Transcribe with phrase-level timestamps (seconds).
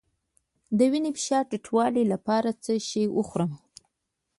[0.77, 3.51] د وینې فشار ټیټولو لپاره څه شی وخورم؟